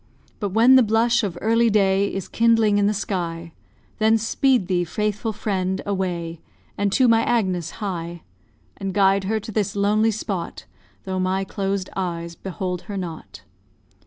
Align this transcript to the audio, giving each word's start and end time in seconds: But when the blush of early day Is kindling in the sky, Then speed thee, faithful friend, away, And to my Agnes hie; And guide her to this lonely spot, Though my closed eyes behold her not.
But 0.39 0.49
when 0.49 0.77
the 0.77 0.81
blush 0.81 1.23
of 1.23 1.37
early 1.41 1.69
day 1.69 2.11
Is 2.11 2.27
kindling 2.27 2.79
in 2.79 2.87
the 2.87 2.91
sky, 2.95 3.53
Then 3.99 4.17
speed 4.17 4.65
thee, 4.65 4.83
faithful 4.83 5.31
friend, 5.31 5.79
away, 5.85 6.41
And 6.75 6.91
to 6.93 7.07
my 7.07 7.21
Agnes 7.21 7.69
hie; 7.77 8.23
And 8.77 8.95
guide 8.95 9.25
her 9.25 9.39
to 9.39 9.51
this 9.51 9.75
lonely 9.75 10.09
spot, 10.09 10.65
Though 11.03 11.19
my 11.19 11.43
closed 11.43 11.91
eyes 11.95 12.33
behold 12.33 12.81
her 12.89 12.97
not. 12.97 13.43